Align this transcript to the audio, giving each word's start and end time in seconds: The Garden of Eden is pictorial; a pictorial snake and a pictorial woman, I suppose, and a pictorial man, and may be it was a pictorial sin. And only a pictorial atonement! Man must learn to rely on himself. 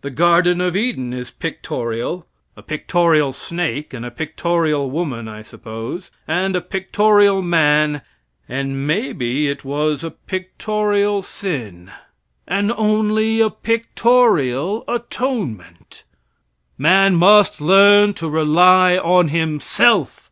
The 0.00 0.08
Garden 0.10 0.62
of 0.62 0.74
Eden 0.74 1.12
is 1.12 1.30
pictorial; 1.30 2.26
a 2.56 2.62
pictorial 2.62 3.34
snake 3.34 3.92
and 3.92 4.02
a 4.02 4.10
pictorial 4.10 4.90
woman, 4.90 5.28
I 5.28 5.42
suppose, 5.42 6.10
and 6.26 6.56
a 6.56 6.62
pictorial 6.62 7.42
man, 7.42 8.00
and 8.48 8.86
may 8.86 9.12
be 9.12 9.46
it 9.50 9.66
was 9.66 10.02
a 10.02 10.10
pictorial 10.10 11.20
sin. 11.20 11.92
And 12.46 12.72
only 12.72 13.40
a 13.42 13.50
pictorial 13.50 14.84
atonement! 14.88 16.02
Man 16.78 17.14
must 17.16 17.60
learn 17.60 18.14
to 18.14 18.28
rely 18.30 18.96
on 18.96 19.28
himself. 19.28 20.30